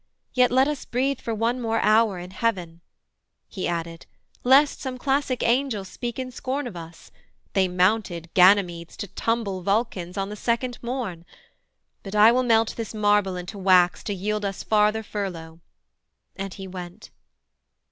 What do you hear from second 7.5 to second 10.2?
"They mounted, Ganymedes, To tumble, Vulcans,